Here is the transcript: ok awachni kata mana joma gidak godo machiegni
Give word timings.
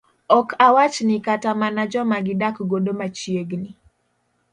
ok 0.37 0.49
awachni 0.59 1.19
kata 1.19 1.49
mana 1.61 1.81
joma 1.91 2.17
gidak 2.25 2.55
godo 2.69 2.91
machiegni 2.99 3.71